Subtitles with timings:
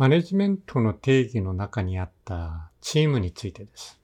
[0.00, 4.00] マネジメントの定義の中にあったチームについてです。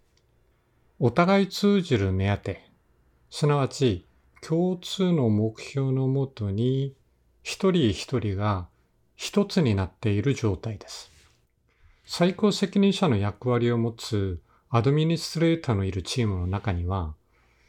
[0.98, 2.70] お互い通じる目当て、
[3.30, 4.06] すなわち
[4.46, 6.94] 共通の目標のもとに
[7.42, 8.68] 一人一人が
[9.14, 11.10] 一つになっている状態です。
[12.04, 17.14] 最高責任者の役割を持つアドミニストレーターのいるチームの中には、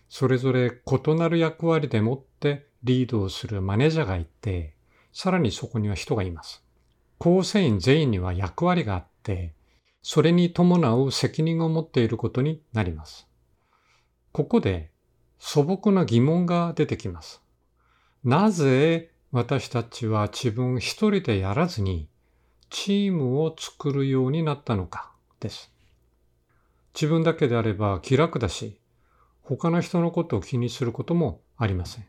[0.09, 4.73] それぞれ異なる役割でもってリードをするマネージャーがいて、
[5.13, 6.66] さらにそこには人がいます。
[7.17, 9.53] 構成員全員には役割があって、
[10.01, 13.27] それに伴う責任を持っていることになります。
[14.31, 14.91] ここで
[15.39, 17.41] 素朴な疑問が出てきます。
[18.23, 22.07] なぜ私たちは自分一人でやらずに
[22.69, 25.71] チームを作るようになったのかです。
[26.93, 28.79] 自分だけであれば気楽だし、
[29.41, 32.05] 他の人のことを気にすることもありません。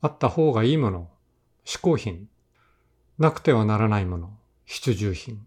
[0.00, 1.08] あった方がいいもの、
[1.64, 2.28] 嗜好品、
[3.18, 4.30] なくてはならないもの、
[4.64, 5.46] 必需品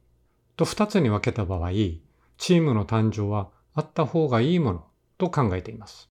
[0.57, 4.85] と二つに分けた場合、チームの誕生はあった方がいいもの
[5.17, 6.09] と考えています。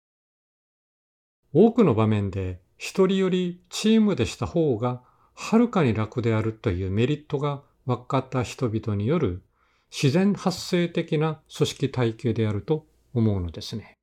[1.53, 5.03] 多くの場面で一人よりチームでした方が
[5.35, 9.43] はるかに楽であるというメリットが分かった人々による
[9.91, 13.95] 自然発生的な組織体系であると思うのですね。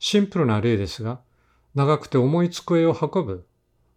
[0.00, 1.20] シンプルな例ですが、
[1.74, 3.46] 長くて重い机を運ぶ、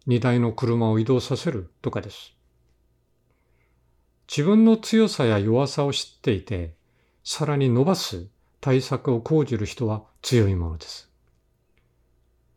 [0.06, 2.35] 荷台の車を移動させるとかです。
[4.36, 6.74] 自分の強さや弱さを知っていて、
[7.24, 8.26] さらに伸ばす
[8.60, 11.10] 対策を講じる人は強いものです。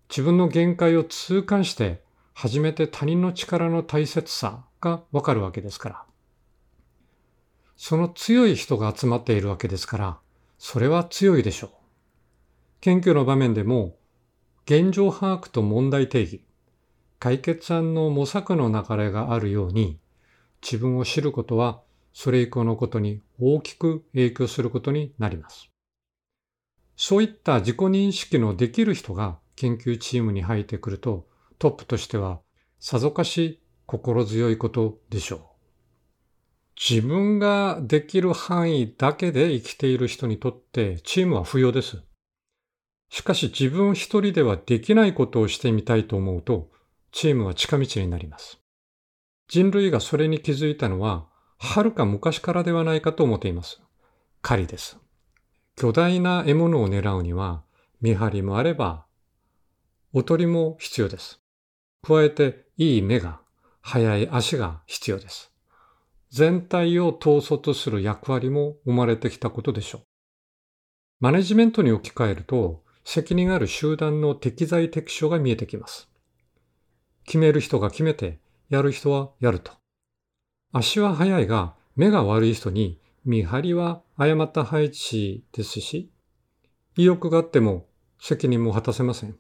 [0.10, 6.04] 自分の限界を痛感して、初めて他人の力の大切さがわかるわけですから。
[7.78, 10.18] その強い人が集まっているわけですから、
[10.58, 11.70] それは強いでしょう。
[12.82, 13.96] 研究の場面でも、
[14.66, 16.44] 現状把握と問題定義、
[17.20, 19.98] 解決案の模索の流れがあるように、
[20.62, 21.82] 自分を知ることは
[22.14, 25.70] それ以降のことに大きく影響することになります。
[26.96, 31.28] そういった自己認識のできる人が研究チームに入ってくると
[31.58, 32.42] トップとしては
[32.80, 35.40] さぞかし心強いことでしょう。
[36.80, 42.02] 自分ができる範囲だけで生きている人にとってチームは不要です。
[43.10, 46.70] しかし自分一人ではできないことをしてみたいと思うと
[47.12, 48.59] チームは近道になります。
[49.50, 51.26] 人類がそれに気づいたのは、
[51.58, 53.82] はるか昔からではないかと思っています。
[54.44, 54.98] 狩りです。
[55.76, 57.64] 巨大な獲物を狙うには、
[58.00, 59.08] 見張りもあれば、
[60.14, 61.42] おとりも必要です。
[62.04, 63.42] 加えて、いい目が、
[63.82, 65.52] 速い足が必要です。
[66.30, 70.02] 全体を統率する役割も生まれてきたことでしょう。
[71.22, 76.08] マネジメントに置き換えると、責任ある集団の適材適所が見えてきます。
[77.26, 79.72] 決める人が決めて、やる人はやると。
[80.72, 86.12] 足は速いが目が悪い人に見張りは誤った配置ですし、
[86.96, 87.88] 意欲があっても
[88.20, 89.36] 責任も果たせません。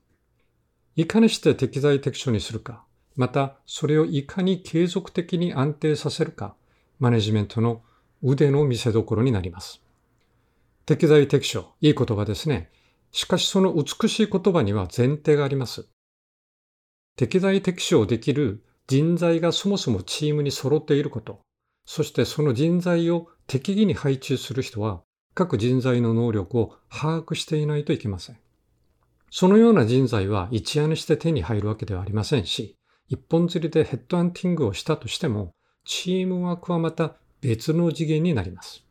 [0.95, 2.83] いかにして適材適所にするか、
[3.15, 6.55] またそれをいかに継続的に安定させるか、
[6.99, 7.81] マネジメントの
[8.21, 9.81] 腕の見せ所になります。
[10.85, 12.71] 適材適所、いい言葉ですね。
[13.11, 15.87] しかしその美しい言葉には前提があります。
[17.15, 21.41] 適材適所をできる人材がそもそもチームに揃っていること、
[21.85, 25.03] そしてその人材を適宜に配置する人は、
[25.35, 28.39] 各人材の能力を把握していないといけません。
[29.29, 35.51] そのような人材は一夜にして手に入るわけではありませんし、一本釣りでヘッドアンティングをしたとしても、
[35.85, 38.83] チームワークはまた別の次元になります。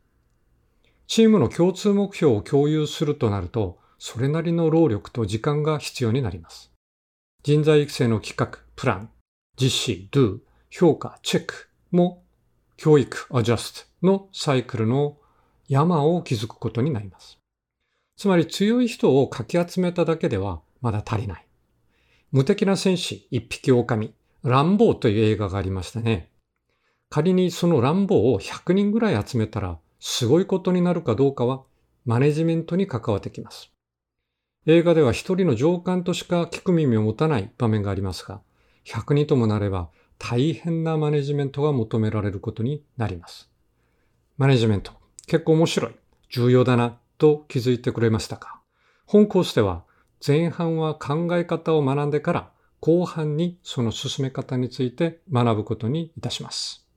[1.09, 6.73] チームの共通目標を共有するとなると、それなりの労力と時間が必要になります。
[7.43, 9.11] 人材育成の企画、プラン、
[9.61, 10.39] 実施、do、
[10.71, 12.23] 評価、チェックも
[12.77, 15.17] 教育、adjust のサイクルの
[15.69, 17.39] 山を築くことになります。
[18.17, 21.47] つまり強い人をかき集めただけではまだ足りない。
[22.31, 24.15] 無敵な戦士、一匹狼、
[24.45, 26.31] ランボーという映画がありましたね。
[27.11, 31.63] 仮にそのランボーを100人ぐらい集めたらすごいことになるかどうかは
[32.05, 33.73] マネジメントに関わってきます。
[34.67, 38.43] 映画では一人の上官としか聞く耳を持たない場面がありますが、
[38.89, 43.51] 100人ともなれば大変なマネジメントが求められることになります。
[44.39, 44.93] マネジメント、
[45.27, 45.95] 結構面白い、
[46.31, 48.63] 重要だなと気づいてくれましたか？
[49.07, 49.85] 本コースでは
[50.27, 52.51] 前半は考え方を学んでから
[52.81, 56.88] 後半にその進め方について学ぶことにいたします。